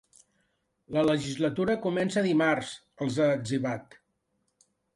[0.95, 2.73] La legislatura comença dimarts,
[3.07, 3.99] els ha etzibat.